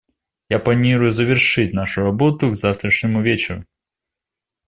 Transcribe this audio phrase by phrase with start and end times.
[0.49, 3.65] Я планирую завершить нашу работу к завтрашнему вечеру.